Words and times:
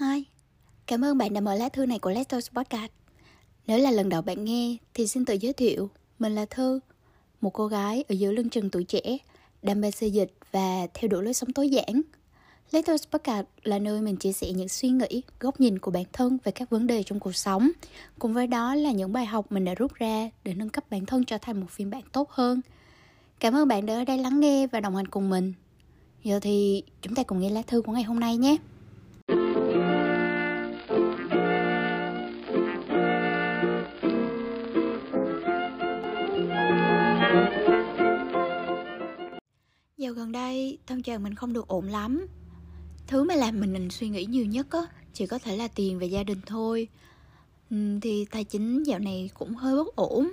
Hi, 0.00 0.24
cảm 0.86 1.04
ơn 1.04 1.18
bạn 1.18 1.34
đã 1.34 1.40
mở 1.40 1.54
lá 1.54 1.68
thư 1.68 1.86
này 1.86 1.98
của 1.98 2.10
Letters 2.10 2.50
Podcast. 2.50 2.90
Nếu 3.66 3.78
là 3.78 3.90
lần 3.90 4.08
đầu 4.08 4.22
bạn 4.22 4.44
nghe 4.44 4.76
thì 4.94 5.06
xin 5.06 5.24
tự 5.24 5.34
giới 5.34 5.52
thiệu, 5.52 5.90
mình 6.18 6.34
là 6.34 6.44
Thư, 6.44 6.80
một 7.40 7.50
cô 7.50 7.66
gái 7.66 8.04
ở 8.08 8.12
giữa 8.12 8.32
lưng 8.32 8.50
chừng 8.50 8.70
tuổi 8.70 8.84
trẻ, 8.84 9.18
đam 9.62 9.80
mê 9.80 9.90
xây 9.90 10.10
dịch 10.10 10.32
và 10.52 10.86
theo 10.94 11.08
đuổi 11.08 11.22
lối 11.22 11.34
sống 11.34 11.52
tối 11.52 11.68
giản. 11.68 12.02
Letters 12.70 13.04
Podcast 13.10 13.46
là 13.62 13.78
nơi 13.78 14.00
mình 14.00 14.16
chia 14.16 14.32
sẻ 14.32 14.52
những 14.52 14.68
suy 14.68 14.88
nghĩ, 14.88 15.22
góc 15.40 15.60
nhìn 15.60 15.78
của 15.78 15.90
bản 15.90 16.04
thân 16.12 16.38
về 16.44 16.52
các 16.52 16.70
vấn 16.70 16.86
đề 16.86 17.02
trong 17.02 17.20
cuộc 17.20 17.36
sống. 17.36 17.70
Cùng 18.18 18.34
với 18.34 18.46
đó 18.46 18.74
là 18.74 18.92
những 18.92 19.12
bài 19.12 19.26
học 19.26 19.52
mình 19.52 19.64
đã 19.64 19.74
rút 19.74 19.94
ra 19.94 20.30
để 20.44 20.54
nâng 20.54 20.70
cấp 20.70 20.84
bản 20.90 21.06
thân 21.06 21.24
trở 21.24 21.38
thành 21.38 21.60
một 21.60 21.70
phiên 21.70 21.90
bản 21.90 22.02
tốt 22.12 22.30
hơn. 22.30 22.60
Cảm 23.40 23.54
ơn 23.54 23.68
bạn 23.68 23.86
đã 23.86 23.94
ở 23.94 24.04
đây 24.04 24.18
lắng 24.18 24.40
nghe 24.40 24.66
và 24.66 24.80
đồng 24.80 24.96
hành 24.96 25.08
cùng 25.08 25.30
mình. 25.30 25.52
Giờ 26.24 26.40
thì 26.40 26.82
chúng 27.02 27.14
ta 27.14 27.22
cùng 27.22 27.40
nghe 27.40 27.50
lá 27.50 27.62
thư 27.62 27.82
của 27.82 27.92
ngày 27.92 28.02
hôm 28.02 28.20
nay 28.20 28.36
nhé. 28.36 28.56
Dạo 40.08 40.14
gần 40.14 40.32
đây, 40.32 40.78
tâm 40.86 41.02
trạng 41.02 41.22
mình 41.22 41.34
không 41.34 41.52
được 41.52 41.68
ổn 41.68 41.84
lắm. 41.84 42.26
Thứ 43.06 43.24
mà 43.24 43.34
làm 43.34 43.60
mình 43.60 43.90
suy 43.90 44.08
nghĩ 44.08 44.24
nhiều 44.24 44.46
nhất 44.46 44.66
á 44.70 44.80
Chỉ 45.14 45.26
có 45.26 45.38
thể 45.38 45.56
là 45.56 45.68
tiền 45.68 45.98
và 45.98 46.06
gia 46.06 46.22
đình 46.22 46.40
thôi. 46.46 46.88
Ừ, 47.70 47.76
Thì 48.02 48.24
tài 48.30 48.44
chính 48.44 48.82
dạo 48.82 48.98
này 48.98 49.30
cũng 49.34 49.54
hơi 49.54 49.76
bất 49.76 49.96
ổn. 49.96 50.32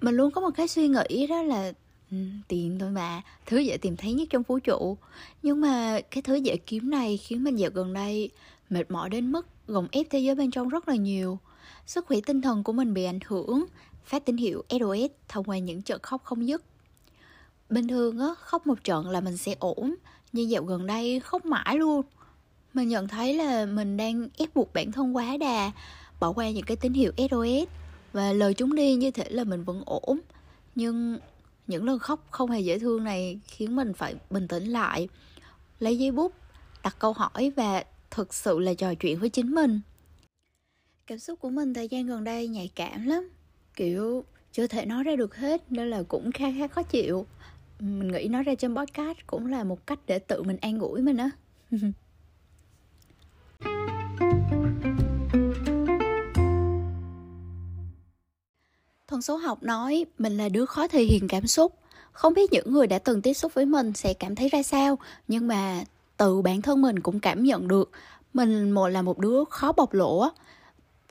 Mình 0.00 0.14
luôn 0.14 0.30
có 0.30 0.40
một 0.40 0.50
cái 0.56 0.68
suy 0.68 0.88
nghĩ 0.88 1.26
đó 1.26 1.42
là 1.42 1.72
ừ, 2.10 2.16
Tiền 2.48 2.78
thôi 2.78 2.90
mà 2.90 3.22
Thứ 3.46 3.58
dễ 3.58 3.76
tìm 3.76 3.96
thấy 3.96 4.12
nhất 4.12 4.28
trong 4.30 4.42
vũ 4.42 4.58
trụ. 4.58 4.96
Nhưng 5.42 5.60
mà 5.60 6.00
cái 6.10 6.22
thứ 6.22 6.34
dễ 6.34 6.56
kiếm 6.56 6.90
này 6.90 7.16
Khiến 7.16 7.44
mình 7.44 7.56
dạo 7.56 7.70
gần 7.74 7.92
đây 7.92 8.30
Mệt 8.70 8.90
mỏi 8.90 9.10
đến 9.10 9.32
mức 9.32 9.46
gồng 9.66 9.88
ép 9.92 10.06
thế 10.10 10.18
giới 10.18 10.34
bên 10.34 10.50
trong 10.50 10.68
rất 10.68 10.88
là 10.88 10.94
nhiều. 10.94 11.38
Sức 11.86 12.06
khỏe 12.06 12.18
tinh 12.26 12.40
thần 12.40 12.64
của 12.64 12.72
mình 12.72 12.94
bị 12.94 13.04
ảnh 13.04 13.20
hưởng 13.26 13.64
Phát 14.04 14.24
tín 14.24 14.36
hiệu 14.36 14.64
SOS 14.70 15.10
thông 15.28 15.44
qua 15.44 15.58
những 15.58 15.82
trận 15.82 16.00
khóc 16.02 16.24
không 16.24 16.48
dứt. 16.48 16.62
Bình 17.72 17.88
thường 17.88 18.18
á, 18.18 18.26
khóc 18.38 18.66
một 18.66 18.84
trận 18.84 19.10
là 19.10 19.20
mình 19.20 19.36
sẽ 19.36 19.54
ổn 19.58 19.94
Nhưng 20.32 20.50
dạo 20.50 20.62
gần 20.62 20.86
đây 20.86 21.20
khóc 21.20 21.46
mãi 21.46 21.76
luôn. 21.78 22.02
Mình 22.74 22.88
nhận 22.88 23.08
thấy 23.08 23.34
là 23.34 23.66
mình 23.66 23.96
đang 23.96 24.28
ép 24.38 24.54
buộc 24.54 24.74
bản 24.74 24.92
thân 24.92 25.16
quá 25.16 25.36
đà 25.36 25.72
Bỏ 26.20 26.32
qua 26.32 26.50
những 26.50 26.64
cái 26.64 26.76
tín 26.76 26.92
hiệu 26.92 27.12
SOS 27.16 27.68
Và 28.12 28.32
lời 28.32 28.54
chúng 28.54 28.74
đi 28.74 28.94
như 28.94 29.10
thể 29.10 29.24
là 29.30 29.44
mình 29.44 29.64
vẫn 29.64 29.82
ổn. 29.86 30.20
Nhưng 30.74 31.18
những 31.66 31.84
lần 31.84 31.98
khóc 31.98 32.26
không 32.30 32.50
hề 32.50 32.60
dễ 32.60 32.78
thương 32.78 33.04
này 33.04 33.40
Khiến 33.46 33.76
mình 33.76 33.92
phải 33.94 34.14
bình 34.30 34.48
tĩnh 34.48 34.64
lại 34.64 35.08
Lấy 35.80 35.98
giấy 35.98 36.10
bút, 36.10 36.32
đặt 36.82 36.96
câu 36.98 37.12
hỏi 37.12 37.52
và 37.56 37.84
thực 38.10 38.34
sự 38.34 38.58
là 38.58 38.74
trò 38.74 38.94
chuyện 38.94 39.18
với 39.18 39.28
chính 39.28 39.54
mình. 39.54 39.80
Cảm 41.06 41.18
xúc 41.18 41.40
của 41.40 41.50
mình 41.50 41.74
thời 41.74 41.88
gian 41.88 42.06
gần 42.06 42.24
đây 42.24 42.48
nhạy 42.48 42.70
cảm 42.74 43.06
lắm 43.06 43.30
Kiểu 43.76 44.24
chưa 44.52 44.66
thể 44.66 44.86
nói 44.86 45.04
ra 45.04 45.16
được 45.16 45.36
hết 45.36 45.72
nên 45.72 45.90
là 45.90 46.02
cũng 46.08 46.32
khá 46.32 46.46
khá 46.58 46.68
khó 46.68 46.82
chịu 46.82 47.26
mình 47.82 48.12
nghĩ 48.12 48.28
nói 48.28 48.42
ra 48.42 48.54
trên 48.54 48.76
podcast 48.76 49.18
cũng 49.26 49.46
là 49.46 49.64
một 49.64 49.86
cách 49.86 49.98
để 50.06 50.18
tự 50.18 50.42
mình 50.42 50.56
an 50.60 50.78
ủi 50.78 51.02
mình 51.02 51.16
á. 51.16 51.30
Thần 59.08 59.22
số 59.22 59.36
học 59.36 59.62
nói 59.62 60.04
mình 60.18 60.36
là 60.36 60.48
đứa 60.48 60.66
khó 60.66 60.88
thể 60.88 61.02
hiện 61.02 61.28
cảm 61.28 61.46
xúc. 61.46 61.74
Không 62.12 62.34
biết 62.34 62.52
những 62.52 62.72
người 62.72 62.86
đã 62.86 62.98
từng 62.98 63.22
tiếp 63.22 63.34
xúc 63.34 63.54
với 63.54 63.66
mình 63.66 63.92
sẽ 63.92 64.14
cảm 64.14 64.34
thấy 64.34 64.48
ra 64.48 64.62
sao 64.62 64.98
Nhưng 65.28 65.48
mà 65.48 65.84
từ 66.16 66.42
bản 66.42 66.62
thân 66.62 66.82
mình 66.82 67.00
cũng 67.00 67.20
cảm 67.20 67.42
nhận 67.42 67.68
được 67.68 67.90
Mình 68.34 68.70
một 68.70 68.88
là 68.88 69.02
một 69.02 69.18
đứa 69.18 69.44
khó 69.50 69.72
bộc 69.72 69.94
lộ 69.94 70.18
á. 70.18 70.30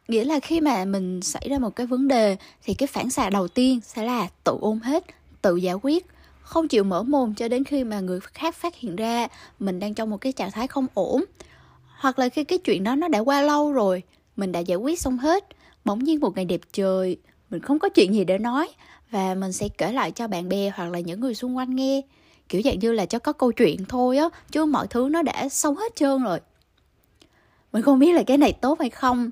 Nghĩa 0.07 0.23
là 0.23 0.39
khi 0.39 0.61
mà 0.61 0.85
mình 0.85 1.21
xảy 1.21 1.49
ra 1.49 1.59
một 1.59 1.75
cái 1.75 1.87
vấn 1.87 2.07
đề 2.07 2.37
Thì 2.63 2.73
cái 2.73 2.87
phản 2.87 3.09
xạ 3.09 3.29
đầu 3.29 3.47
tiên 3.47 3.79
sẽ 3.83 4.03
là 4.03 4.27
tự 4.43 4.57
ôm 4.61 4.79
hết, 4.79 5.03
tự 5.41 5.55
giải 5.55 5.75
quyết 5.81 6.05
không 6.41 6.67
chịu 6.67 6.83
mở 6.83 7.03
mồm 7.03 7.33
cho 7.35 7.47
đến 7.47 7.63
khi 7.63 7.83
mà 7.83 7.99
người 7.99 8.19
khác 8.19 8.55
phát 8.55 8.75
hiện 8.75 8.95
ra 8.95 9.27
mình 9.59 9.79
đang 9.79 9.93
trong 9.93 10.09
một 10.09 10.17
cái 10.17 10.31
trạng 10.31 10.51
thái 10.51 10.67
không 10.67 10.87
ổn. 10.93 11.23
Hoặc 11.99 12.19
là 12.19 12.29
khi 12.29 12.43
cái 12.43 12.57
chuyện 12.57 12.83
đó 12.83 12.95
nó 12.95 13.07
đã 13.07 13.19
qua 13.19 13.41
lâu 13.41 13.71
rồi 13.71 14.03
mình 14.35 14.51
đã 14.51 14.59
giải 14.59 14.77
quyết 14.77 14.99
xong 14.99 15.17
hết 15.17 15.45
bỗng 15.85 16.03
nhiên 16.03 16.19
một 16.19 16.35
ngày 16.35 16.45
đẹp 16.45 16.61
trời 16.73 17.17
mình 17.49 17.61
không 17.61 17.79
có 17.79 17.89
chuyện 17.89 18.13
gì 18.13 18.23
để 18.23 18.37
nói 18.37 18.69
và 19.11 19.35
mình 19.35 19.51
sẽ 19.51 19.67
kể 19.77 19.91
lại 19.91 20.11
cho 20.11 20.27
bạn 20.27 20.49
bè 20.49 20.71
hoặc 20.75 20.89
là 20.91 20.99
những 20.99 21.19
người 21.19 21.35
xung 21.35 21.57
quanh 21.57 21.75
nghe. 21.75 22.01
Kiểu 22.49 22.61
dạng 22.61 22.79
như 22.79 22.91
là 22.91 23.05
cho 23.05 23.19
có 23.19 23.33
câu 23.33 23.51
chuyện 23.51 23.85
thôi 23.85 24.17
á 24.17 24.29
chứ 24.51 24.65
mọi 24.65 24.87
thứ 24.87 25.07
nó 25.11 25.21
đã 25.21 25.49
xong 25.49 25.75
hết 25.75 25.95
trơn 25.95 26.23
rồi. 26.23 26.39
Mình 27.71 27.81
không 27.81 27.99
biết 27.99 28.13
là 28.13 28.23
cái 28.23 28.37
này 28.37 28.53
tốt 28.53 28.79
hay 28.79 28.89
không. 28.89 29.29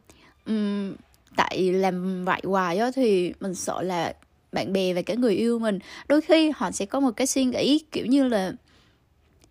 Uhm, 0.52 0.96
tại 1.36 1.74
làm 1.74 2.26
vậy 2.26 2.42
hoài 2.44 2.78
á 2.78 2.92
thì 2.96 3.34
mình 3.40 3.56
sợ 3.56 3.82
là 3.82 4.14
bạn 4.52 4.74
bè 4.74 4.94
và 4.94 5.02
cả 5.02 5.14
người 5.14 5.36
yêu 5.36 5.60
mình, 5.60 5.80
đôi 6.08 6.22
khi 6.22 6.52
họ 6.56 6.72
sẽ 6.72 6.86
có 6.86 7.00
một 7.00 7.12
cái 7.16 7.28
suy 7.28 7.46
nghĩ 7.46 7.80
kiểu 7.92 8.06
như 8.06 8.28
là, 8.28 8.54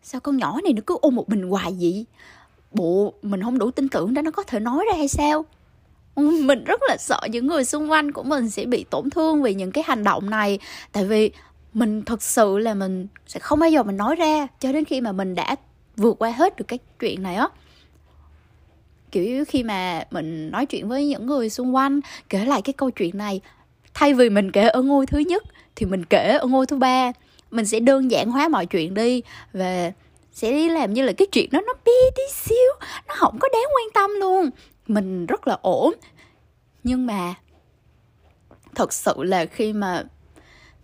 sao 0.02 0.20
con 0.20 0.36
nhỏ 0.36 0.60
này 0.64 0.72
nó 0.72 0.82
cứ 0.86 0.96
ôm 1.00 1.14
một 1.14 1.28
mình 1.28 1.42
hoài 1.42 1.76
vậy? 1.80 2.06
Bộ, 2.72 3.12
mình 3.22 3.42
không 3.42 3.58
đủ 3.58 3.70
tin 3.70 3.88
tưởng 3.88 4.14
đó, 4.14 4.22
nó 4.22 4.30
có 4.30 4.42
thể 4.42 4.60
nói 4.60 4.84
ra 4.92 4.96
hay 4.96 5.08
sao? 5.08 5.44
Ừ, 6.14 6.40
mình 6.44 6.64
rất 6.64 6.80
là 6.88 6.96
sợ 6.96 7.20
những 7.30 7.46
người 7.46 7.64
xung 7.64 7.90
quanh 7.90 8.12
của 8.12 8.22
mình 8.22 8.50
sẽ 8.50 8.64
bị 8.64 8.84
tổn 8.90 9.10
thương 9.10 9.42
vì 9.42 9.54
những 9.54 9.72
cái 9.72 9.84
hành 9.86 10.04
động 10.04 10.30
này. 10.30 10.58
Tại 10.92 11.04
vì 11.04 11.30
mình 11.74 12.02
thật 12.02 12.22
sự 12.22 12.58
là 12.58 12.74
mình 12.74 13.06
sẽ 13.26 13.40
không 13.40 13.58
bao 13.58 13.70
giờ 13.70 13.82
mình 13.82 13.96
nói 13.96 14.16
ra 14.16 14.46
cho 14.60 14.72
đến 14.72 14.84
khi 14.84 15.00
mà 15.00 15.12
mình 15.12 15.34
đã 15.34 15.56
vượt 15.96 16.16
qua 16.18 16.30
hết 16.30 16.56
được 16.56 16.64
cái 16.68 16.78
chuyện 17.00 17.22
này 17.22 17.34
á. 17.34 17.48
Kiểu 19.12 19.44
khi 19.44 19.62
mà 19.62 20.04
mình 20.10 20.50
nói 20.50 20.66
chuyện 20.66 20.88
với 20.88 21.06
những 21.06 21.26
người 21.26 21.50
xung 21.50 21.74
quanh 21.74 22.00
kể 22.28 22.44
lại 22.44 22.62
cái 22.62 22.72
câu 22.72 22.90
chuyện 22.90 23.18
này 23.18 23.40
thay 23.98 24.14
vì 24.14 24.30
mình 24.30 24.50
kể 24.50 24.68
ở 24.68 24.82
ngôi 24.82 25.06
thứ 25.06 25.18
nhất, 25.18 25.44
thì 25.76 25.86
mình 25.86 26.04
kể 26.04 26.38
ở 26.40 26.46
ngôi 26.46 26.66
thứ 26.66 26.76
ba. 26.76 27.12
Mình 27.50 27.66
sẽ 27.66 27.80
đơn 27.80 28.10
giản 28.10 28.30
hóa 28.30 28.48
mọi 28.48 28.66
chuyện 28.66 28.94
đi 28.94 29.22
và 29.52 29.92
sẽ 30.32 30.52
đi 30.52 30.68
làm 30.68 30.92
như 30.92 31.02
là 31.02 31.12
cái 31.12 31.28
chuyện 31.32 31.48
đó 31.52 31.60
nó 31.66 31.72
bi 31.84 31.92
tí 32.16 32.22
xíu, 32.32 32.72
nó 33.08 33.14
không 33.14 33.38
có 33.40 33.48
đáng 33.52 33.62
quan 33.62 33.90
tâm 33.94 34.10
luôn. 34.20 34.50
Mình 34.86 35.26
rất 35.26 35.48
là 35.48 35.58
ổn. 35.62 35.94
Nhưng 36.84 37.06
mà 37.06 37.34
thật 38.74 38.92
sự 38.92 39.14
là 39.18 39.46
khi 39.46 39.72
mà 39.72 40.04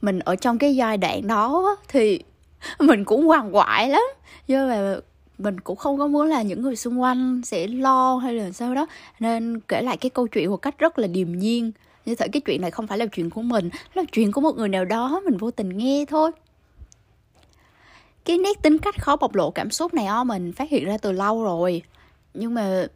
mình 0.00 0.18
ở 0.18 0.36
trong 0.36 0.58
cái 0.58 0.76
giai 0.76 0.96
đoạn 0.96 1.26
đó 1.26 1.76
thì 1.88 2.20
mình 2.78 3.04
cũng 3.04 3.26
hoàng 3.26 3.56
quại 3.56 3.88
lắm. 3.88 4.02
Do 4.46 4.66
mà 4.66 4.96
mình 5.38 5.60
cũng 5.60 5.76
không 5.76 5.98
có 5.98 6.06
muốn 6.06 6.26
là 6.26 6.42
những 6.42 6.62
người 6.62 6.76
xung 6.76 7.00
quanh 7.00 7.42
sẽ 7.44 7.66
lo 7.66 8.16
hay 8.16 8.34
là 8.34 8.50
sao 8.50 8.74
đó. 8.74 8.86
Nên 9.20 9.60
kể 9.60 9.82
lại 9.82 9.96
cái 9.96 10.10
câu 10.10 10.26
chuyện 10.26 10.50
một 10.50 10.56
cách 10.56 10.78
rất 10.78 10.98
là 10.98 11.06
điềm 11.06 11.32
nhiên 11.32 11.72
như 12.04 12.14
thể 12.14 12.28
cái 12.28 12.40
chuyện 12.40 12.60
này 12.60 12.70
không 12.70 12.86
phải 12.86 12.98
là 12.98 13.06
chuyện 13.06 13.30
của 13.30 13.42
mình, 13.42 13.70
là 13.94 14.02
chuyện 14.12 14.32
của 14.32 14.40
một 14.40 14.56
người 14.56 14.68
nào 14.68 14.84
đó, 14.84 15.20
mình 15.24 15.36
vô 15.36 15.50
tình 15.50 15.68
nghe 15.68 16.04
thôi. 16.08 16.30
Cái 18.24 18.38
nét 18.38 18.62
tính 18.62 18.78
cách 18.78 19.02
khó 19.02 19.16
bộc 19.16 19.34
lộ 19.34 19.50
cảm 19.50 19.70
xúc 19.70 19.94
này 19.94 20.06
o 20.06 20.24
mình 20.24 20.52
phát 20.52 20.70
hiện 20.70 20.84
ra 20.84 20.98
từ 20.98 21.12
lâu 21.12 21.44
rồi. 21.44 21.82
Nhưng 22.34 22.54
mà 22.54 22.86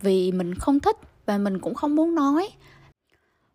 vì 0.00 0.32
mình 0.32 0.54
không 0.54 0.80
thích 0.80 0.96
và 1.26 1.38
mình 1.38 1.58
cũng 1.58 1.74
không 1.74 1.96
muốn 1.96 2.14
nói. 2.14 2.48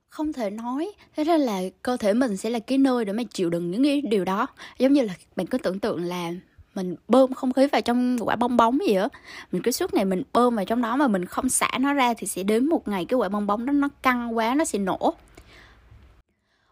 Không 0.10 0.34
thể 0.34 0.50
nói, 0.50 0.92
thế 1.16 1.24
nên 1.24 1.42
là 1.42 1.62
cơ 1.82 1.98
thể 1.98 2.14
mình 2.14 2.38
sẽ 2.38 2.50
là 2.50 2.60
cái 2.60 2.78
nơi 2.78 3.06
để 3.06 3.14
mà 3.14 3.24
chịu 3.34 3.50
đựng 3.50 3.72
những 3.72 3.84
cái 3.84 4.02
điều 4.02 4.26
đó. 4.26 4.48
Giống 4.80 4.94
như 4.94 5.02
là 5.02 5.14
bạn 5.36 5.48
cứ 5.48 5.58
tưởng 5.58 5.80
tượng 5.80 6.04
là 6.04 6.32
mình 6.78 6.96
bơm 7.08 7.34
không 7.34 7.54
khí 7.54 7.68
vào 7.68 7.82
trong 7.82 8.18
quả 8.22 8.36
bong 8.36 8.58
bóng 8.58 8.80
gì 8.88 8.96
á. 8.96 9.08
Mình 9.52 9.62
cứ 9.62 9.72
suốt 9.72 9.94
ngày 9.94 10.06
mình 10.06 10.24
bơm 10.34 10.56
vào 10.56 10.66
trong 10.66 10.82
đó 10.82 10.96
mà 10.96 11.08
mình 11.08 11.26
không 11.26 11.50
xả 11.50 11.70
nó 11.80 11.94
ra 11.94 12.14
thì 12.14 12.28
sẽ 12.28 12.44
đến 12.44 12.70
một 12.70 12.88
ngày 12.88 13.06
cái 13.06 13.18
quả 13.18 13.30
bong 13.30 13.48
bóng 13.48 13.66
đó 13.66 13.74
nó 13.74 13.90
căng 14.02 14.38
quá, 14.38 14.56
nó 14.56 14.66
sẽ 14.66 14.80
nổ. 14.80 15.14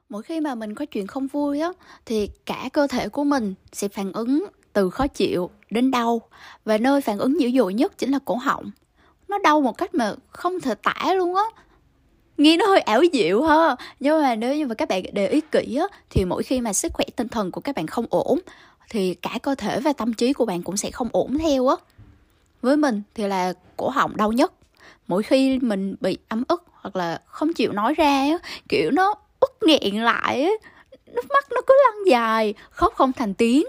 Mỗi 0.09 0.23
khi 0.23 0.39
mà 0.39 0.55
mình 0.55 0.75
có 0.75 0.85
chuyện 0.85 1.07
không 1.07 1.27
vui 1.27 1.59
á, 1.59 1.69
thì 2.05 2.29
cả 2.45 2.69
cơ 2.73 2.87
thể 2.87 3.09
của 3.09 3.23
mình 3.23 3.53
sẽ 3.73 3.87
phản 3.87 4.11
ứng 4.11 4.45
từ 4.73 4.89
khó 4.89 5.07
chịu 5.07 5.49
đến 5.69 5.91
đau. 5.91 6.21
Và 6.65 6.77
nơi 6.77 7.01
phản 7.01 7.17
ứng 7.17 7.41
dữ 7.41 7.51
dội 7.51 7.73
nhất 7.73 7.97
chính 7.97 8.11
là 8.11 8.19
cổ 8.25 8.35
họng. 8.35 8.71
Nó 9.27 9.37
đau 9.37 9.61
một 9.61 9.77
cách 9.77 9.93
mà 9.93 10.13
không 10.29 10.59
thể 10.59 10.75
tả 10.75 11.13
luôn 11.13 11.35
á. 11.35 11.43
Nghe 12.37 12.57
nó 12.57 12.65
hơi 12.65 12.79
ảo 12.79 13.01
diệu 13.13 13.43
ha. 13.43 13.75
Nhưng 13.99 14.21
mà 14.21 14.35
nếu 14.35 14.55
như 14.55 14.67
mà 14.67 14.75
các 14.75 14.89
bạn 14.89 15.03
để 15.13 15.27
ý 15.27 15.41
kỹ 15.41 15.75
á, 15.75 15.87
thì 16.09 16.25
mỗi 16.25 16.43
khi 16.43 16.61
mà 16.61 16.73
sức 16.73 16.93
khỏe 16.93 17.05
tinh 17.15 17.27
thần 17.27 17.51
của 17.51 17.61
các 17.61 17.75
bạn 17.75 17.87
không 17.87 18.05
ổn 18.09 18.39
thì 18.89 19.13
cả 19.13 19.39
cơ 19.43 19.55
thể 19.55 19.79
và 19.79 19.93
tâm 19.93 20.13
trí 20.13 20.33
của 20.33 20.45
bạn 20.45 20.63
cũng 20.63 20.77
sẽ 20.77 20.91
không 20.91 21.09
ổn 21.11 21.37
theo 21.37 21.67
á. 21.67 21.75
Với 22.61 22.77
mình 22.77 23.01
thì 23.15 23.27
là 23.27 23.53
cổ 23.77 23.89
họng 23.89 24.17
đau 24.17 24.31
nhất. 24.31 24.53
Mỗi 25.07 25.23
khi 25.23 25.59
mình 25.59 25.95
bị 26.01 26.17
ấm 26.27 26.43
ức 26.47 26.65
hoặc 26.71 26.95
là 26.95 27.21
không 27.25 27.53
chịu 27.53 27.71
nói 27.71 27.93
ra 27.93 28.19
á, 28.19 28.37
kiểu 28.69 28.91
nó 28.91 29.15
ức 29.39 29.51
nghẹn 29.61 29.95
lại 29.95 30.43
á, 30.43 30.51
nước 31.05 31.25
mắt 31.33 31.45
nó 31.51 31.61
cứ 31.67 31.73
lăn 31.85 31.95
dài, 32.11 32.53
khóc 32.69 32.93
không 32.95 33.13
thành 33.13 33.33
tiếng. 33.33 33.65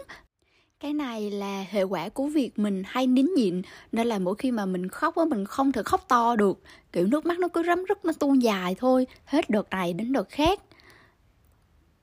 Cái 0.80 0.92
này 0.92 1.30
là 1.30 1.64
hệ 1.70 1.82
quả 1.82 2.08
của 2.08 2.26
việc 2.26 2.58
mình 2.58 2.82
hay 2.86 3.06
nín 3.06 3.26
nhịn, 3.36 3.62
nên 3.92 4.06
là 4.06 4.19
mỗi 4.19 4.34
khi 4.38 4.50
mà 4.50 4.66
mình 4.66 4.88
khóc 4.88 5.16
á, 5.16 5.24
mình 5.24 5.44
không 5.44 5.72
thể 5.72 5.82
khóc 5.82 6.04
to 6.08 6.36
được. 6.36 6.60
Kiểu 6.92 7.06
nước 7.06 7.26
mắt 7.26 7.38
nó 7.38 7.48
cứ 7.48 7.62
rấm 7.62 7.84
rứt, 7.84 8.04
nó 8.04 8.12
tuôn 8.12 8.42
dài 8.42 8.74
thôi, 8.78 9.06
hết 9.24 9.50
đợt 9.50 9.70
này 9.70 9.92
đến 9.92 10.12
đợt 10.12 10.28
khác. 10.30 10.60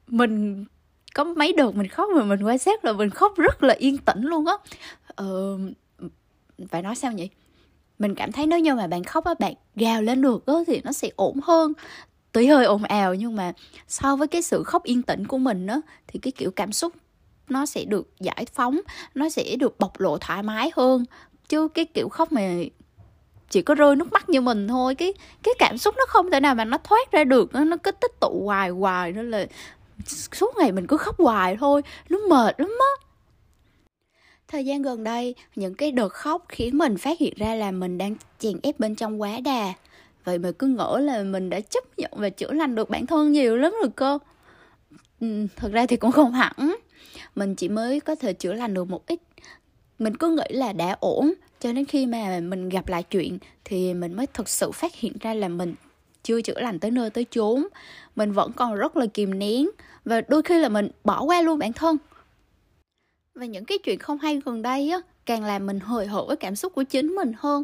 Mình 0.08 0.66
có 1.14 1.24
mấy 1.24 1.54
đợt 1.54 1.76
mình 1.76 1.88
khóc 1.88 2.10
mà 2.16 2.24
mình 2.24 2.44
quan 2.44 2.58
sát 2.58 2.86
là 2.86 2.94
mình 2.94 3.10
khóc 3.10 3.38
rất 3.38 3.64
là 3.64 3.74
yên 3.74 3.98
tĩnh 3.98 4.22
luôn 4.22 4.46
á. 4.46 4.54
Ờ, 5.16 5.58
phải 6.70 6.82
nói 6.82 6.96
sao 6.96 7.12
nhỉ? 7.12 7.30
Mình 8.00 8.16
cảm 8.16 8.32
thấy 8.32 8.48
nếu 8.48 8.60
như 8.60 8.76
mà 8.76 8.88
bạn 8.88 9.04
khóc 9.04 9.26
á 9.26 9.34
bạn 9.40 9.54
gào 9.76 10.02
lên 10.02 10.22
được 10.22 10.46
á 10.46 10.54
thì 10.68 10.82
nó 10.84 10.92
sẽ 10.92 11.10
ổn 11.16 11.40
hơn. 11.44 11.74
Tuy 12.32 12.48
hơi 12.48 12.66
ồn 12.66 12.84
ào 12.84 13.16
nhưng 13.16 13.36
mà 13.36 13.54
so 13.88 14.16
với 14.16 14.28
cái 14.28 14.42
sự 14.42 14.64
khóc 14.64 14.84
yên 14.84 15.02
tĩnh 15.02 15.28
của 15.28 15.38
mình 15.38 15.68
á 15.68 15.82
thì 16.08 16.20
cái 16.20 16.32
kiểu 16.32 16.52
cảm 16.52 16.72
xúc 16.72 16.94
nó 17.50 17.66
sẽ 17.66 17.86
được 17.86 18.10
giải 18.20 18.46
phóng 18.54 18.80
nó 19.16 19.30
sẽ 19.30 19.56
được 19.60 19.80
bộc 19.80 20.00
lộ 20.00 20.18
thoải 20.18 20.44
mái 20.44 20.72
hơn. 20.76 21.06
Chứ 21.50 21.68
cái 21.68 21.86
kiểu 21.86 22.10
khóc 22.10 22.32
mà 22.32 22.42
chỉ 23.50 23.62
có 23.62 23.76
rơi 23.76 23.96
nước 23.96 24.12
mắt 24.12 24.30
như 24.30 24.42
mình 24.42 24.68
thôi 24.68 24.96
cái 24.96 25.14
cái 25.44 25.54
cảm 25.60 25.78
xúc 25.78 25.96
nó 25.98 26.04
không 26.08 26.32
thể 26.32 26.40
nào 26.40 26.56
mà 26.56 26.66
nó 26.66 26.78
thoát 26.78 27.12
ra 27.12 27.24
được 27.24 27.54
nó, 27.54 27.78
cứ 27.84 27.92
tích 27.92 28.20
tụ 28.20 28.42
hoài 28.46 28.70
hoài 28.70 29.12
nên 29.12 29.32
là 29.32 29.46
suốt 30.06 30.58
ngày 30.58 30.72
mình 30.72 30.88
cứ 30.88 30.98
khóc 30.98 31.20
hoài 31.20 31.58
thôi 31.60 31.82
nó 32.10 32.18
mệt 32.30 32.60
lắm 32.60 32.78
á. 32.80 33.06
Thời 34.48 34.66
gian 34.66 34.82
gần 34.82 35.04
đây 35.04 35.36
những 35.56 35.76
cái 35.76 35.92
đợt 35.92 36.10
khóc 36.10 36.46
khiến 36.50 36.78
mình 36.78 36.98
phát 36.98 37.20
hiện 37.20 37.34
ra 37.38 37.56
là 37.56 37.72
mình 37.72 37.98
đang 37.98 38.16
chèn 38.40 38.60
ép 38.64 38.80
bên 38.80 38.96
trong 38.96 39.22
quá 39.22 39.40
đà. 39.44 39.74
Vậy 40.24 40.38
mà 40.38 40.52
cứ 40.60 40.68
ngỡ 40.68 41.00
là 41.00 41.24
mình 41.24 41.50
đã 41.50 41.60
chấp 41.60 41.84
nhận 41.98 42.12
và 42.16 42.30
chữa 42.30 42.52
lành 42.52 42.76
được 42.76 42.90
bản 42.90 43.06
thân 43.06 43.32
nhiều 43.32 43.58
lắm 43.58 43.74
rồi 43.82 43.90
cơ. 43.96 44.20
Ừ, 45.22 45.48
thật 45.56 45.72
ra 45.72 45.86
thì 45.86 45.98
cũng 45.98 46.12
không 46.12 46.32
hẳn. 46.32 46.76
Mình 47.36 47.56
chỉ 47.56 47.70
mới 47.70 48.00
có 48.00 48.16
thể 48.16 48.34
chữa 48.34 48.54
lành 48.54 48.74
được 48.74 48.90
một 48.90 49.08
ít. 49.08 49.20
Mình 50.00 50.18
cứ 50.18 50.30
nghĩ 50.30 50.56
là 50.56 50.74
đã 50.74 50.98
ổn 51.00 51.34
cho 51.60 51.74
đến 51.74 51.86
khi 51.86 52.06
mà 52.06 52.40
mình 52.40 52.70
gặp 52.70 52.88
lại 52.88 53.04
chuyện 53.04 53.38
thì 53.66 53.94
mình 53.94 54.14
mới 54.14 54.28
thực 54.28 54.50
sự 54.50 54.72
phát 54.72 54.96
hiện 54.96 55.14
ra 55.20 55.34
là 55.34 55.48
mình 55.48 55.76
chưa 56.24 56.42
chữa 56.42 56.60
lành 56.60 56.80
tới 56.80 56.92
nơi 56.92 57.10
tới 57.10 57.26
chốn. 57.32 57.68
Mình 58.16 58.32
vẫn 58.32 58.52
còn 58.54 58.76
rất 58.76 58.98
là 58.98 59.06
kìm 59.06 59.40
nén 59.40 59.70
và 60.06 60.22
đôi 60.22 60.42
khi 60.42 60.60
là 60.60 60.70
mình 60.70 60.90
bỏ 61.04 61.24
qua 61.24 61.42
luôn 61.42 61.60
bản 61.60 61.74
thân. 61.74 61.98
Và 63.36 63.46
những 63.46 63.66
cái 63.66 63.78
chuyện 63.78 64.00
không 64.00 64.18
hay 64.18 64.42
gần 64.46 64.62
đây 64.62 64.90
á 64.90 65.00
càng 65.26 65.44
làm 65.44 65.66
mình 65.66 65.80
hồi 65.80 66.08
hộp 66.08 66.28
với 66.28 66.38
cảm 66.38 66.56
xúc 66.56 66.74
của 66.76 66.84
chính 66.84 67.08
mình 67.08 67.32
hơn. 67.38 67.64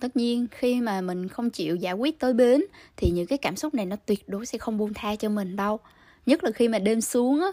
Tất 0.00 0.16
nhiên 0.16 0.46
khi 0.50 0.80
mà 0.80 1.00
mình 1.00 1.28
không 1.28 1.50
chịu 1.50 1.76
giải 1.76 1.92
quyết 1.92 2.18
tới 2.18 2.32
bến 2.32 2.64
thì 2.96 3.10
những 3.10 3.26
cái 3.26 3.38
cảm 3.38 3.56
xúc 3.56 3.74
này 3.74 3.86
nó 3.86 3.96
tuyệt 3.96 4.28
đối 4.28 4.46
sẽ 4.46 4.58
không 4.58 4.78
buông 4.78 4.94
tha 4.94 5.16
cho 5.16 5.28
mình 5.28 5.56
đâu. 5.56 5.78
Nhất 6.26 6.44
là 6.44 6.50
khi 6.50 6.68
mà 6.68 6.78
đêm 6.78 7.00
xuống 7.00 7.40
á 7.40 7.50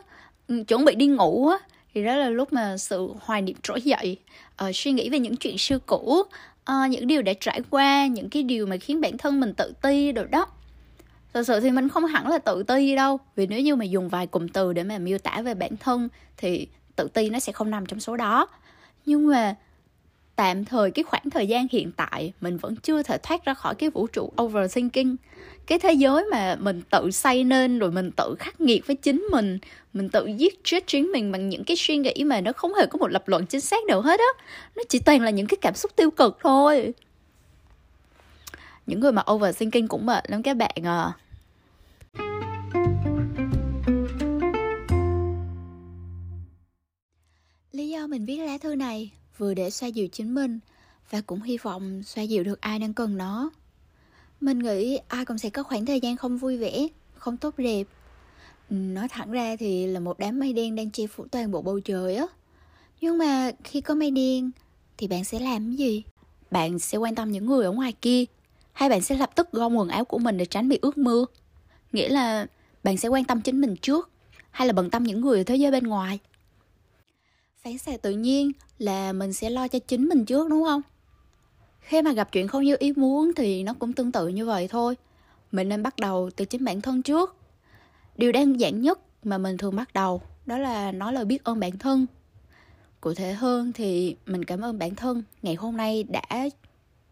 chuẩn 0.63 0.86
bị 0.86 0.95
đi 0.95 1.07
ngủ 1.07 1.47
á 1.47 1.57
thì 1.94 2.04
đó 2.04 2.15
là 2.15 2.30
lúc 2.30 2.54
mà 2.54 2.77
sự 2.77 3.09
hoài 3.19 3.42
niệm 3.42 3.56
trỗi 3.62 3.81
dậy. 3.81 4.18
Uh, 4.63 4.75
suy 4.75 4.92
nghĩ 4.92 5.09
về 5.09 5.19
những 5.19 5.36
chuyện 5.36 5.57
xưa 5.57 5.80
cũ 5.80 6.24
uh, 6.69 6.89
những 6.89 7.07
điều 7.07 7.21
đã 7.21 7.33
trải 7.39 7.61
qua 7.69 8.07
những 8.07 8.29
cái 8.29 8.43
điều 8.43 8.65
mà 8.65 8.77
khiến 8.77 9.01
bản 9.01 9.17
thân 9.17 9.39
mình 9.39 9.53
tự 9.53 9.73
ti 9.81 10.11
rồi 10.11 10.25
đó. 10.31 10.45
Thật 11.33 11.43
sự 11.43 11.59
thì 11.59 11.71
mình 11.71 11.89
không 11.89 12.05
hẳn 12.05 12.27
là 12.27 12.37
tự 12.37 12.63
ti 12.63 12.95
đâu 12.95 13.19
vì 13.35 13.47
nếu 13.47 13.61
như 13.61 13.75
mà 13.75 13.85
dùng 13.85 14.09
vài 14.09 14.27
cụm 14.27 14.47
từ 14.47 14.73
để 14.73 14.83
mà 14.83 14.97
miêu 14.97 15.17
tả 15.17 15.41
về 15.41 15.53
bản 15.53 15.77
thân 15.77 16.09
thì 16.37 16.67
tự 16.95 17.07
ti 17.13 17.29
nó 17.29 17.39
sẽ 17.39 17.51
không 17.51 17.69
nằm 17.69 17.85
trong 17.85 17.99
số 17.99 18.17
đó. 18.17 18.47
Nhưng 19.05 19.27
mà 19.27 19.55
tạm 20.36 20.66
thời 20.66 20.92
cái 20.92 21.04
khoảng 21.04 21.30
thời 21.30 21.48
gian 21.48 21.68
hiện 21.72 21.92
tại, 21.92 22.33
mình 22.42 22.57
vẫn 22.57 22.75
chưa 22.75 23.04
thể 23.04 23.18
thoát 23.24 23.45
ra 23.45 23.54
khỏi 23.54 23.75
cái 23.75 23.89
vũ 23.89 24.07
trụ 24.07 24.31
overthinking. 24.42 25.16
Cái 25.68 25.80
thế 25.80 25.94
giới 25.94 26.25
mà 26.31 26.56
mình 26.60 26.81
tự 26.89 27.12
xây 27.12 27.44
nên 27.44 27.80
rồi 27.80 27.92
mình 27.92 28.12
tự 28.12 28.36
khắc 28.39 28.62
nghiệt 28.62 28.88
với 28.88 28.95
chính 28.95 29.28
mình 29.31 29.60
mình 29.94 30.10
tự 30.10 30.25
giết 30.25 30.60
chết 30.63 30.83
chính 30.88 31.12
mình 31.12 31.31
bằng 31.31 31.50
những 31.50 31.63
cái 31.63 31.78
suy 31.78 31.98
nghĩ 31.98 32.24
mà 32.25 32.42
nó 32.42 32.51
không 32.54 32.74
hề 32.74 32.86
có 32.86 32.98
một 32.98 33.07
lập 33.07 33.28
luận 33.28 33.45
chính 33.45 33.62
xác 33.62 33.83
nào 33.88 34.01
hết 34.01 34.19
á. 34.19 34.44
Nó 34.75 34.83
chỉ 34.89 35.00
toàn 35.00 35.22
là 35.22 35.30
những 35.30 35.48
cái 35.48 35.57
cảm 35.62 35.75
xúc 35.75 35.92
tiêu 35.95 36.12
cực 36.12 36.38
thôi. 36.42 36.94
Những 38.88 39.00
người 39.00 39.12
mà 39.12 39.24
overthinking 39.31 39.88
cũng 39.88 40.06
mệt 40.06 40.31
lắm 40.31 40.44
các 40.44 40.57
bạn 40.57 40.83
à. 40.83 41.12
Lý 47.72 47.89
do 47.89 48.07
mình 48.07 48.25
viết 48.25 48.38
lá 48.38 48.57
thư 48.62 48.75
này 48.75 49.12
vừa 49.41 49.53
để 49.53 49.69
xoa 49.69 49.88
dịu 49.88 50.07
chính 50.07 50.33
mình 50.33 50.59
và 51.09 51.21
cũng 51.21 51.41
hy 51.41 51.57
vọng 51.57 52.03
xoa 52.03 52.23
dịu 52.23 52.43
được 52.43 52.61
ai 52.61 52.79
đang 52.79 52.93
cần 52.93 53.17
nó. 53.17 53.51
Mình 54.41 54.59
nghĩ 54.59 54.99
ai 55.07 55.25
cũng 55.25 55.38
sẽ 55.38 55.49
có 55.49 55.63
khoảng 55.63 55.85
thời 55.85 55.99
gian 55.99 56.17
không 56.17 56.38
vui 56.38 56.57
vẻ, 56.57 56.88
không 57.15 57.38
tốt 57.38 57.53
đẹp. 57.57 57.83
Nói 58.69 59.07
thẳng 59.07 59.31
ra 59.31 59.55
thì 59.59 59.88
là 59.88 59.99
một 59.99 60.19
đám 60.19 60.39
mây 60.39 60.53
đen 60.53 60.75
đang 60.75 60.91
che 60.91 61.07
phủ 61.07 61.25
toàn 61.31 61.51
bộ 61.51 61.61
bầu 61.61 61.79
trời 61.79 62.15
á. 62.15 62.25
Nhưng 63.01 63.17
mà 63.17 63.51
khi 63.63 63.81
có 63.81 63.95
mây 63.95 64.11
đen 64.11 64.51
thì 64.97 65.07
bạn 65.07 65.23
sẽ 65.23 65.39
làm 65.39 65.69
cái 65.69 65.77
gì? 65.77 66.03
Bạn 66.51 66.79
sẽ 66.79 66.97
quan 66.97 67.15
tâm 67.15 67.31
những 67.31 67.45
người 67.45 67.65
ở 67.65 67.71
ngoài 67.71 67.94
kia 68.01 68.25
hay 68.73 68.89
bạn 68.89 69.01
sẽ 69.01 69.15
lập 69.17 69.31
tức 69.35 69.51
gom 69.51 69.75
quần 69.75 69.89
áo 69.89 70.05
của 70.05 70.17
mình 70.17 70.37
để 70.37 70.45
tránh 70.45 70.69
bị 70.69 70.79
ướt 70.81 70.97
mưa? 70.97 71.25
Nghĩa 71.91 72.09
là 72.09 72.47
bạn 72.83 72.97
sẽ 72.97 73.09
quan 73.09 73.23
tâm 73.23 73.41
chính 73.41 73.61
mình 73.61 73.75
trước 73.81 74.09
hay 74.51 74.67
là 74.67 74.73
bận 74.73 74.89
tâm 74.89 75.03
những 75.03 75.21
người 75.21 75.37
ở 75.37 75.44
thế 75.44 75.55
giới 75.55 75.71
bên 75.71 75.83
ngoài? 75.83 76.19
Phản 77.63 77.77
xạ 77.77 77.97
tự 78.01 78.11
nhiên 78.11 78.51
là 78.81 79.13
mình 79.13 79.33
sẽ 79.33 79.50
lo 79.50 79.68
cho 79.68 79.80
chính 79.80 80.10
mình 80.10 80.25
trước, 80.25 80.50
đúng 80.50 80.63
không? 80.63 80.81
Khi 81.80 82.01
mà 82.01 82.12
gặp 82.13 82.30
chuyện 82.31 82.48
không 82.48 82.63
như 82.63 82.75
ý 82.80 82.94
muốn 82.95 83.31
thì 83.36 83.63
nó 83.63 83.74
cũng 83.74 83.94
tương 83.94 84.12
tự 84.12 84.28
như 84.28 84.45
vậy 84.45 84.68
thôi. 84.68 84.95
Mình 85.51 85.69
nên 85.69 85.83
bắt 85.83 85.95
đầu 86.00 86.30
từ 86.36 86.45
chính 86.45 86.66
bản 86.66 86.81
thân 86.81 87.01
trước. 87.01 87.36
Điều 88.18 88.31
đơn 88.31 88.60
giản 88.60 88.81
nhất 88.81 89.00
mà 89.24 89.38
mình 89.38 89.57
thường 89.57 89.75
bắt 89.75 89.94
đầu, 89.94 90.22
đó 90.45 90.57
là 90.57 90.92
nói 90.92 91.13
lời 91.13 91.25
biết 91.25 91.44
ơn 91.44 91.60
bản 91.60 91.78
thân. 91.78 92.06
Cụ 93.01 93.13
thể 93.13 93.33
hơn 93.33 93.74
thì 93.74 94.16
mình 94.25 94.45
cảm 94.45 94.62
ơn 94.62 94.80
bản 94.80 94.95
thân 94.95 95.24
ngày 95.42 95.56
hôm 95.56 95.78
nay 95.78 96.04
đã 96.04 96.50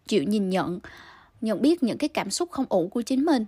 chịu 0.07 0.23
nhìn 0.23 0.49
nhận 0.49 0.79
nhận 1.41 1.61
biết 1.61 1.83
những 1.83 1.97
cái 1.97 2.09
cảm 2.09 2.29
xúc 2.29 2.51
không 2.51 2.65
ổn 2.69 2.89
của 2.89 3.01
chính 3.01 3.25
mình. 3.25 3.45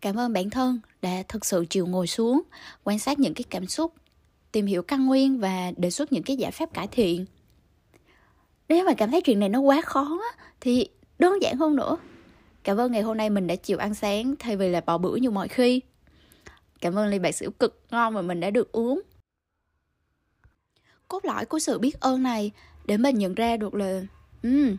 Cảm 0.00 0.18
ơn 0.18 0.32
bản 0.32 0.50
thân 0.50 0.80
đã 1.02 1.22
thực 1.28 1.44
sự 1.44 1.64
chịu 1.70 1.86
ngồi 1.86 2.06
xuống, 2.06 2.42
quan 2.84 2.98
sát 2.98 3.18
những 3.18 3.34
cái 3.34 3.44
cảm 3.50 3.66
xúc 3.66 3.92
tìm 4.54 4.66
hiểu 4.66 4.82
căn 4.82 5.06
nguyên 5.06 5.38
và 5.38 5.72
đề 5.76 5.90
xuất 5.90 6.12
những 6.12 6.22
cái 6.22 6.36
giải 6.36 6.50
pháp 6.50 6.74
cải 6.74 6.86
thiện. 6.86 7.24
Nếu 8.68 8.84
mà 8.84 8.94
cảm 8.94 9.10
thấy 9.10 9.20
chuyện 9.20 9.40
này 9.40 9.48
nó 9.48 9.60
quá 9.60 9.80
khó 9.84 10.20
thì 10.60 10.88
đơn 11.18 11.42
giản 11.42 11.56
hơn 11.56 11.76
nữa. 11.76 11.96
Cảm 12.62 12.76
ơn 12.76 12.92
ngày 12.92 13.02
hôm 13.02 13.16
nay 13.16 13.30
mình 13.30 13.46
đã 13.46 13.56
chịu 13.56 13.78
ăn 13.78 13.94
sáng 13.94 14.34
thay 14.38 14.56
vì 14.56 14.68
là 14.68 14.80
bỏ 14.80 14.98
bữa 14.98 15.16
như 15.16 15.30
mọi 15.30 15.48
khi. 15.48 15.80
Cảm 16.80 16.98
ơn 16.98 17.08
ly 17.08 17.18
bạc 17.18 17.32
xỉu 17.32 17.50
cực 17.50 17.82
ngon 17.90 18.14
mà 18.14 18.22
mình 18.22 18.40
đã 18.40 18.50
được 18.50 18.72
uống. 18.72 19.02
Cốt 21.08 21.24
lõi 21.24 21.44
của 21.44 21.58
sự 21.58 21.78
biết 21.78 22.00
ơn 22.00 22.22
này 22.22 22.50
để 22.84 22.96
mình 22.96 23.18
nhận 23.18 23.34
ra 23.34 23.56
được 23.56 23.74
là 23.74 24.02
um, 24.42 24.76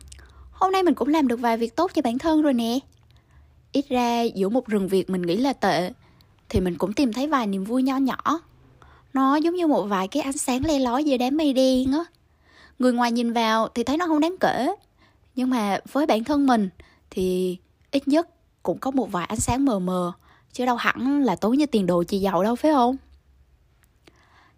hôm 0.52 0.72
nay 0.72 0.84
mình 0.84 0.94
cũng 0.94 1.08
làm 1.08 1.28
được 1.28 1.40
vài 1.40 1.58
việc 1.58 1.76
tốt 1.76 1.92
cho 1.94 2.02
bản 2.02 2.18
thân 2.18 2.42
rồi 2.42 2.54
nè. 2.54 2.80
Ít 3.72 3.86
ra 3.90 4.22
giữa 4.22 4.50
một 4.50 4.68
rừng 4.68 4.88
việc 4.88 5.10
mình 5.10 5.22
nghĩ 5.22 5.38
là 5.38 5.54
tệ 5.54 5.92
thì 6.50 6.60
mình 6.60 6.78
cũng 6.78 6.94
tìm 6.94 7.14
thấy 7.14 7.28
vài 7.28 7.48
niềm 7.48 7.64
vui 7.64 7.84
nho 7.84 7.98
nhỏ 7.98 8.42
nó 9.16 9.36
giống 9.36 9.56
như 9.56 9.68
một 9.68 9.84
vài 9.84 10.08
cái 10.08 10.24
ánh 10.24 10.38
sáng 10.38 10.66
le 10.66 10.80
lói 10.80 11.04
giữa 11.04 11.18
đám 11.18 11.38
mây 11.38 11.54
đen 11.54 11.92
á. 11.92 12.04
Người 12.80 12.94
ngoài 12.94 13.12
nhìn 13.12 13.34
vào 13.34 13.68
thì 13.76 13.84
thấy 13.84 13.98
nó 13.98 14.08
không 14.08 14.20
đáng 14.20 14.36
kể. 14.40 14.76
Nhưng 15.36 15.50
mà 15.50 15.80
với 15.92 16.06
bản 16.06 16.24
thân 16.24 16.48
mình 16.48 16.70
thì 17.10 17.58
ít 17.92 18.08
nhất 18.08 18.30
cũng 18.64 18.78
có 18.78 18.92
một 18.92 19.12
vài 19.12 19.26
ánh 19.26 19.40
sáng 19.40 19.66
mờ 19.66 19.80
mờ, 19.80 20.12
chứ 20.54 20.66
đâu 20.66 20.76
hẳn 20.76 21.24
là 21.24 21.36
tối 21.36 21.58
như 21.58 21.66
tiền 21.66 21.86
đồ 21.86 22.04
chị 22.04 22.20
giàu 22.20 22.44
đâu, 22.44 22.56
phải 22.56 22.72
không? 22.72 22.98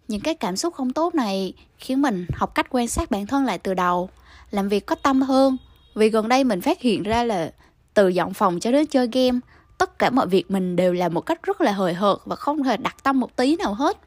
Những 0.08 0.22
cái 0.22 0.34
cảm 0.34 0.56
xúc 0.56 0.74
không 0.74 0.94
tốt 0.94 1.16
này 1.16 1.54
khiến 1.78 2.02
mình 2.02 2.26
học 2.34 2.56
cách 2.56 2.68
quan 2.70 2.88
sát 2.88 3.12
bản 3.12 3.28
thân 3.28 3.46
lại 3.46 3.58
từ 3.58 3.74
đầu, 3.74 4.10
làm 4.52 4.70
việc 4.70 4.86
có 4.86 4.96
tâm 4.96 5.22
hơn. 5.22 5.58
Vì 5.96 6.10
gần 6.10 6.30
đây 6.30 6.44
mình 6.44 6.62
phát 6.62 6.82
hiện 6.82 7.04
ra 7.04 7.24
là 7.24 7.52
từ 7.94 8.08
dọn 8.08 8.34
phòng 8.34 8.60
cho 8.60 8.72
đến 8.72 8.88
chơi 8.88 9.10
game, 9.12 9.40
tất 9.78 10.00
cả 10.00 10.10
mọi 10.10 10.28
việc 10.28 10.52
mình 10.52 10.76
đều 10.76 10.94
làm 10.94 11.14
một 11.14 11.22
cách 11.22 11.44
rất 11.44 11.62
là 11.62 11.72
hời 11.72 11.94
hợt 11.94 12.18
và 12.26 12.36
không 12.36 12.64
hề 12.64 12.78
đặt 12.78 12.96
tâm 13.04 13.20
một 13.20 13.36
tí 13.36 13.56
nào 13.56 13.74
hết 13.74 13.98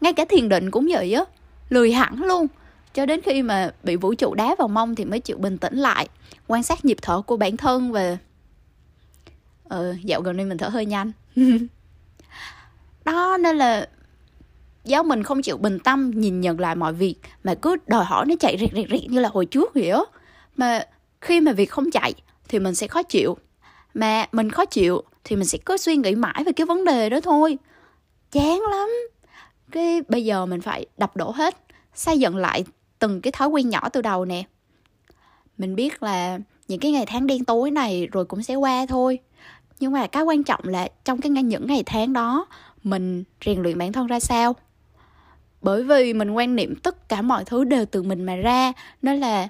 ngay 0.00 0.12
cả 0.12 0.24
thiền 0.24 0.48
định 0.48 0.70
cũng 0.70 0.88
vậy 0.90 1.12
á. 1.12 1.24
Lười 1.68 1.92
hẳn 1.92 2.22
luôn. 2.22 2.46
Cho 2.94 3.06
đến 3.06 3.20
khi 3.20 3.42
mà 3.42 3.70
bị 3.82 3.96
vũ 3.96 4.14
trụ 4.14 4.34
đá 4.34 4.54
vào 4.58 4.68
mông 4.68 4.94
thì 4.94 5.04
mới 5.04 5.20
chịu 5.20 5.38
bình 5.38 5.58
tĩnh 5.58 5.78
lại 5.78 6.08
quan 6.46 6.62
sát 6.62 6.84
nhịp 6.84 6.96
thở 7.02 7.22
của 7.22 7.36
bản 7.36 7.56
thân 7.56 7.92
và 7.92 8.16
ờ, 9.68 9.94
dạo 10.04 10.20
gần 10.20 10.36
đây 10.36 10.46
mình 10.46 10.58
thở 10.58 10.68
hơi 10.68 10.86
nhanh. 10.86 11.12
Đó 13.04 13.36
nên 13.40 13.56
là 13.56 13.88
do 14.84 15.02
mình 15.02 15.22
không 15.22 15.42
chịu 15.42 15.56
bình 15.56 15.78
tâm 15.78 16.10
nhìn 16.10 16.40
nhận 16.40 16.60
lại 16.60 16.74
mọi 16.74 16.92
việc 16.92 17.16
mà 17.44 17.54
cứ 17.54 17.76
đòi 17.86 18.04
hỏi 18.04 18.26
nó 18.26 18.34
chạy 18.40 18.56
rẹt 18.60 18.70
rẹt 18.74 18.86
rẹt 18.90 19.10
như 19.10 19.20
là 19.20 19.28
hồi 19.28 19.46
trước 19.46 19.74
vậy 19.74 19.90
á. 19.90 20.00
Mà 20.56 20.84
khi 21.20 21.40
mà 21.40 21.52
việc 21.52 21.70
không 21.70 21.90
chạy 21.90 22.14
thì 22.48 22.58
mình 22.58 22.74
sẽ 22.74 22.86
khó 22.86 23.02
chịu. 23.02 23.36
Mà 23.94 24.26
mình 24.32 24.50
khó 24.50 24.64
chịu 24.64 25.02
thì 25.24 25.36
mình 25.36 25.46
sẽ 25.46 25.58
cứ 25.66 25.76
suy 25.76 25.96
nghĩ 25.96 26.14
mãi 26.14 26.42
về 26.46 26.52
cái 26.52 26.66
vấn 26.66 26.84
đề 26.84 27.10
đó 27.10 27.20
thôi. 27.20 27.58
Chán 28.32 28.60
lắm 28.70 28.88
cái 29.70 30.02
bây 30.08 30.24
giờ 30.24 30.46
mình 30.46 30.60
phải 30.60 30.86
đập 30.98 31.16
đổ 31.16 31.30
hết, 31.30 31.56
xây 31.94 32.18
dựng 32.18 32.36
lại 32.36 32.64
từng 32.98 33.20
cái 33.20 33.32
thói 33.32 33.48
quen 33.48 33.68
nhỏ 33.68 33.88
từ 33.88 34.02
đầu 34.02 34.24
nè. 34.24 34.42
Mình 35.58 35.74
biết 35.76 36.02
là 36.02 36.38
những 36.68 36.80
cái 36.80 36.92
ngày 36.92 37.06
tháng 37.06 37.26
đen 37.26 37.44
tối 37.44 37.70
này 37.70 38.06
rồi 38.12 38.24
cũng 38.24 38.42
sẽ 38.42 38.54
qua 38.54 38.86
thôi. 38.86 39.18
Nhưng 39.80 39.92
mà 39.92 40.06
cái 40.06 40.22
quan 40.22 40.44
trọng 40.44 40.60
là 40.64 40.88
trong 41.04 41.20
cái 41.20 41.30
những 41.30 41.66
ngày 41.66 41.82
tháng 41.86 42.12
đó, 42.12 42.46
mình 42.82 43.24
rèn 43.44 43.62
luyện 43.62 43.78
bản 43.78 43.92
thân 43.92 44.06
ra 44.06 44.20
sao? 44.20 44.54
Bởi 45.62 45.82
vì 45.82 46.12
mình 46.12 46.30
quan 46.30 46.56
niệm 46.56 46.74
tất 46.76 47.08
cả 47.08 47.22
mọi 47.22 47.44
thứ 47.44 47.64
đều 47.64 47.84
từ 47.86 48.02
mình 48.02 48.24
mà 48.24 48.36
ra, 48.36 48.72
nên 49.02 49.20
là 49.20 49.48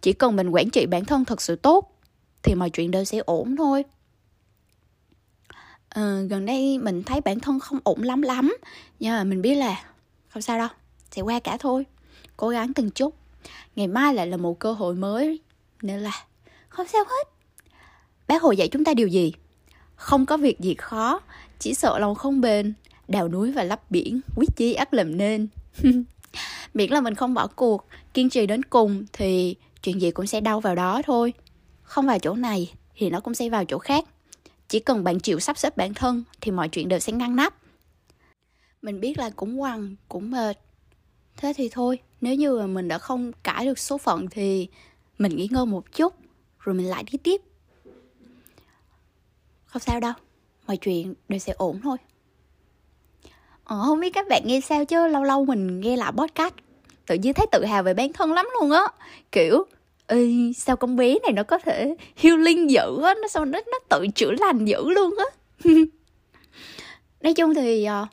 chỉ 0.00 0.12
cần 0.12 0.36
mình 0.36 0.50
quản 0.50 0.70
trị 0.70 0.86
bản 0.86 1.04
thân 1.04 1.24
thật 1.24 1.42
sự 1.42 1.56
tốt, 1.56 2.00
thì 2.42 2.54
mọi 2.54 2.70
chuyện 2.70 2.90
đều 2.90 3.04
sẽ 3.04 3.18
ổn 3.18 3.56
thôi 3.56 3.84
uh, 6.00 6.30
gần 6.30 6.46
đây 6.46 6.78
mình 6.78 7.02
thấy 7.02 7.20
bản 7.20 7.40
thân 7.40 7.60
không 7.60 7.78
ổn 7.84 8.02
lắm 8.02 8.22
lắm. 8.22 8.56
Nhưng 9.00 9.12
mà 9.12 9.24
mình 9.24 9.42
biết 9.42 9.54
là 9.54 9.84
không 10.28 10.42
sao 10.42 10.58
đâu 10.58 10.68
sẽ 11.10 11.22
qua 11.22 11.40
cả 11.40 11.56
thôi. 11.60 11.86
Cố 12.36 12.48
gắng 12.48 12.74
từng 12.74 12.90
chút. 12.90 13.14
Ngày 13.76 13.86
mai 13.86 14.14
lại 14.14 14.26
là 14.26 14.36
một 14.36 14.58
cơ 14.58 14.72
hội 14.72 14.94
mới 14.94 15.40
nên 15.82 16.00
là 16.00 16.24
không 16.68 16.86
sao 16.92 17.04
hết. 17.04 17.28
Bác 18.28 18.42
hồ 18.42 18.52
dạy 18.52 18.68
chúng 18.68 18.84
ta 18.84 18.94
điều 18.94 19.08
gì? 19.08 19.32
Không 19.94 20.26
có 20.26 20.36
việc 20.36 20.60
gì 20.60 20.74
khó 20.74 21.20
chỉ 21.58 21.74
sợ 21.74 21.98
lòng 21.98 22.14
không 22.14 22.40
bền 22.40 22.72
đào 23.08 23.28
núi 23.28 23.52
và 23.52 23.62
lấp 23.62 23.90
biển 23.90 24.20
quyết 24.36 24.48
chí 24.56 24.74
ắt 24.74 24.94
làm 24.94 25.16
nên. 25.16 25.48
Miễn 26.74 26.90
là 26.90 27.00
mình 27.00 27.14
không 27.14 27.34
bỏ 27.34 27.46
cuộc 27.46 27.86
kiên 28.14 28.30
trì 28.30 28.46
đến 28.46 28.62
cùng 28.62 29.04
thì 29.12 29.56
chuyện 29.82 30.00
gì 30.00 30.10
cũng 30.10 30.26
sẽ 30.26 30.40
đau 30.40 30.60
vào 30.60 30.74
đó 30.74 31.02
thôi. 31.04 31.32
Không 31.82 32.06
vào 32.06 32.18
chỗ 32.18 32.34
này 32.34 32.72
thì 32.96 33.10
nó 33.10 33.20
cũng 33.20 33.34
sẽ 33.34 33.48
vào 33.48 33.64
chỗ 33.64 33.78
khác 33.78 34.04
chỉ 34.72 34.80
cần 34.80 35.04
bạn 35.04 35.20
chịu 35.20 35.40
sắp 35.40 35.58
xếp 35.58 35.76
bản 35.76 35.94
thân 35.94 36.24
thì 36.40 36.50
mọi 36.50 36.68
chuyện 36.68 36.88
đều 36.88 36.98
sẽ 36.98 37.12
ngăn 37.12 37.36
nắp. 37.36 37.54
Mình 38.82 39.00
biết 39.00 39.18
là 39.18 39.30
cũng 39.36 39.60
quằn 39.60 39.96
cũng 40.08 40.30
mệt. 40.30 40.58
Thế 41.36 41.52
thì 41.56 41.68
thôi 41.68 41.98
nếu 42.20 42.34
như 42.34 42.58
mà 42.58 42.66
mình 42.66 42.88
đã 42.88 42.98
không 42.98 43.32
cãi 43.42 43.66
được 43.66 43.78
số 43.78 43.98
phận 43.98 44.28
thì 44.30 44.68
mình 45.18 45.36
nghỉ 45.36 45.48
ngơi 45.50 45.66
một 45.66 45.92
chút 45.92 46.14
rồi 46.58 46.74
mình 46.74 46.86
lại 46.86 47.04
đi 47.12 47.18
tiếp. 47.18 47.40
Không 49.64 49.82
sao 49.82 50.00
đâu 50.00 50.12
mọi 50.66 50.76
chuyện 50.76 51.14
đều 51.28 51.38
sẽ 51.38 51.52
ổn 51.52 51.80
thôi. 51.82 51.96
Ờ, 53.64 53.82
không 53.84 54.00
biết 54.00 54.10
các 54.14 54.28
bạn 54.28 54.42
nghe 54.46 54.60
sao 54.60 54.84
chứ 54.84 55.06
lâu 55.06 55.22
lâu 55.22 55.44
mình 55.44 55.80
nghe 55.80 55.96
lại 55.96 56.12
podcast 56.12 56.54
tự 57.06 57.14
nhiên 57.14 57.34
thấy 57.34 57.46
tự 57.52 57.64
hào 57.64 57.82
về 57.82 57.94
bản 57.94 58.12
thân 58.12 58.32
lắm 58.32 58.48
luôn 58.60 58.70
á. 58.70 58.84
Kiểu 59.32 59.66
Ê, 60.06 60.52
sao 60.56 60.76
con 60.76 60.96
bé 60.96 61.18
này 61.22 61.32
nó 61.32 61.42
có 61.42 61.58
thể 61.58 61.94
healing 62.16 62.70
dữ 62.70 63.02
á? 63.02 63.14
Nó 63.22 63.28
sao 63.28 63.44
nó 63.44 63.60
nó 63.72 63.78
tự 63.88 64.06
chữa 64.14 64.30
lành 64.30 64.64
dữ 64.64 64.90
luôn 64.90 65.14
á? 65.18 65.24
Nói 67.20 67.34
chung 67.34 67.54
thì 67.54 67.84
ờ, 67.84 68.06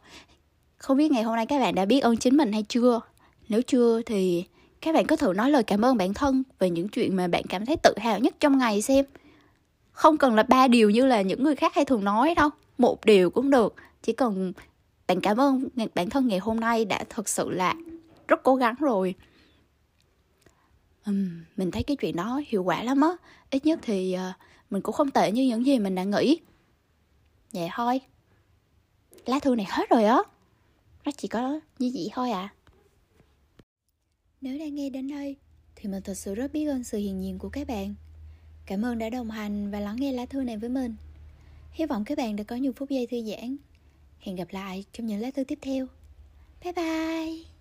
không 0.78 0.98
biết 0.98 1.12
ngày 1.12 1.24
hôm 1.24 1.36
nay 1.36 1.46
các 1.46 1.60
bạn 1.60 1.76
đã 1.76 1.86
biết 1.86 2.00
ơn 2.00 2.18
chính 2.18 2.38
mình 2.38 2.52
hay 2.52 2.64
chưa? 2.64 3.02
Nếu 3.50 3.62
chưa 3.62 4.02
thì 4.06 4.44
các 4.82 4.96
bạn 4.96 5.08
có 5.08 5.16
thử 5.16 5.34
nói 5.34 5.52
lời 5.52 5.64
cảm 5.64 5.86
ơn 5.86 5.98
bản 5.98 6.14
thân 6.14 6.44
về 6.60 6.70
những 6.70 6.90
chuyện 6.90 7.16
mà 7.16 7.28
bạn 7.28 7.44
cảm 7.50 7.66
thấy 7.66 7.76
tự 7.84 7.94
hào 7.98 8.20
nhất 8.20 8.36
trong 8.40 8.58
ngày 8.58 8.82
xem. 8.82 9.06
Không 9.92 10.18
cần 10.18 10.36
là 10.36 10.44
ba 10.44 10.68
điều 10.68 10.90
như 10.90 11.06
là 11.06 11.22
những 11.22 11.44
người 11.44 11.56
khác 11.56 11.76
hay 11.76 11.86
thường 11.86 12.04
nói 12.04 12.36
đâu 12.36 12.50
một 12.78 13.06
điều 13.06 13.30
cũng 13.30 13.50
được. 13.50 13.76
Chỉ 14.04 14.14
cần 14.14 14.54
bạn 15.08 15.22
cảm 15.22 15.38
ơn 15.38 15.68
bản 15.96 16.10
thân 16.10 16.28
ngày 16.28 16.40
hôm 16.40 16.60
nay 16.60 16.86
đã 16.86 17.04
thật 17.10 17.30
sự 17.30 17.50
là 17.50 17.76
rất 18.28 18.44
cố 18.44 18.56
gắng 18.56 18.76
rồi 18.80 19.16
um, 21.10 21.44
mình 21.58 21.72
thấy 21.72 21.84
cái 21.84 21.98
chuyện 21.98 22.16
đó 22.16 22.42
hiệu 22.48 22.64
quả 22.64 22.84
lắm 22.84 23.02
á. 23.02 23.10
Ít 23.50 23.66
nhất 23.66 23.80
thì 23.82 24.16
uh, 24.16 24.36
mình 24.70 24.82
cũng 24.82 24.96
không 24.96 25.12
tệ 25.12 25.32
như 25.32 25.44
những 25.44 25.66
gì 25.66 25.80
mình 25.80 25.96
đã 25.96 26.04
nghĩ. 26.04 26.40
Vậy 27.54 27.70
thôi. 27.74 28.02
Lá 29.26 29.40
thư 29.40 29.56
này 29.56 29.66
hết 29.70 29.90
rồi 29.90 30.04
á. 30.04 30.18
Nó 31.06 31.12
chỉ 31.18 31.28
có 31.28 31.60
như 31.80 31.92
vậy 31.94 32.10
thôi 32.14 32.32
à. 32.32 32.54
Nếu 34.42 34.60
đang 34.60 34.76
nghe 34.76 34.90
đến 34.90 35.08
đây 35.08 35.36
thì 35.76 35.90
mình 35.90 36.04
thật 36.04 36.14
sự 36.14 36.36
rất 36.36 36.52
biết 36.54 36.66
ơn 36.66 36.84
sự 36.84 36.98
hiện 36.98 37.24
diện 37.24 37.40
của 37.40 37.50
các 37.50 37.68
bạn. 37.68 37.96
Cảm 38.66 38.86
ơn 38.86 38.98
đã 39.00 39.10
đồng 39.10 39.32
hành 39.32 39.72
và 39.72 39.80
lắng 39.80 39.96
nghe 40.00 40.12
lá 40.12 40.26
thư 40.26 40.44
này 40.44 40.58
với 40.58 40.70
mình. 40.70 40.96
Hy 41.72 41.86
vọng 41.86 42.06
các 42.06 42.18
bạn 42.18 42.36
đã 42.36 42.44
có 42.44 42.56
nhiều 42.56 42.72
phút 42.72 42.90
giây 42.90 43.08
thư 43.08 43.18
giãn. 43.22 43.58
Hẹn 44.20 44.36
gặp 44.36 44.48
lại 44.52 44.86
trong 44.94 45.08
những 45.08 45.20
lá 45.20 45.32
thư 45.36 45.44
tiếp 45.44 45.60
theo. 45.62 45.88
Bye 46.64 46.74
bye! 46.74 47.59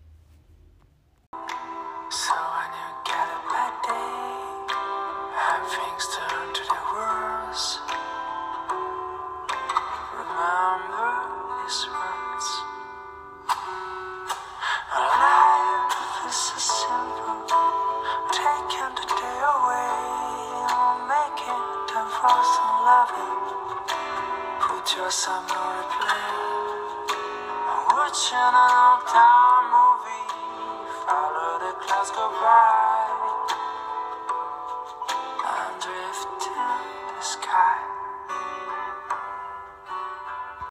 summer. 25.10 25.57